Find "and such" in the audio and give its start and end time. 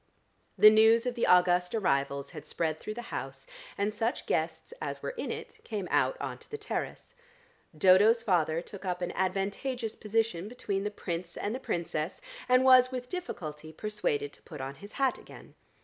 3.77-4.25